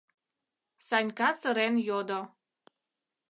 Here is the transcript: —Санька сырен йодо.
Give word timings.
—Санька 0.87 1.29
сырен 1.39 1.75
йодо. 1.87 2.21